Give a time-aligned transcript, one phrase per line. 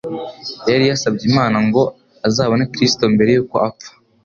[0.69, 1.81] Yari yasabye Imana ngo
[2.27, 3.89] azabone Kristo mbere y'uko apfa,